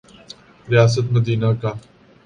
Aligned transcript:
ریاست 0.67 1.05
مدینہ 1.13 1.49
کا۔ 1.61 1.71